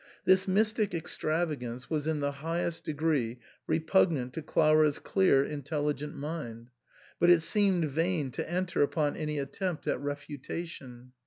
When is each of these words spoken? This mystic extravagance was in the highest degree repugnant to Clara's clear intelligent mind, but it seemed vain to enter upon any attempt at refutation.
This 0.25 0.47
mystic 0.47 0.95
extravagance 0.95 1.87
was 1.87 2.07
in 2.07 2.21
the 2.21 2.31
highest 2.31 2.85
degree 2.85 3.37
repugnant 3.67 4.33
to 4.33 4.41
Clara's 4.41 4.97
clear 4.97 5.43
intelligent 5.43 6.15
mind, 6.15 6.71
but 7.19 7.29
it 7.29 7.41
seemed 7.41 7.85
vain 7.85 8.31
to 8.31 8.49
enter 8.51 8.81
upon 8.81 9.15
any 9.15 9.37
attempt 9.37 9.85
at 9.85 9.99
refutation. 10.01 11.11